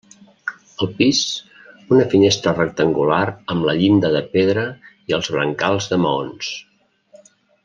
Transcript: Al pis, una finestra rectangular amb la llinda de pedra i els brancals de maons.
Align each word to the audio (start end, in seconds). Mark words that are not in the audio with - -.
Al 0.83 0.87
pis, 1.01 1.19
una 1.97 2.07
finestra 2.13 2.53
rectangular 2.55 3.19
amb 3.55 3.69
la 3.71 3.77
llinda 3.83 4.13
de 4.19 4.25
pedra 4.35 4.67
i 5.13 5.19
els 5.19 5.31
brancals 5.37 5.91
de 5.93 6.01
maons. 6.07 6.51